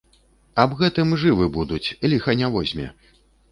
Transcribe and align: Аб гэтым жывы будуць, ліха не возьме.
Аб 0.63 0.71
гэтым 0.79 1.13
жывы 1.25 1.45
будуць, 1.59 1.83
ліха 2.11 2.39
не 2.43 2.51
возьме. 2.59 2.91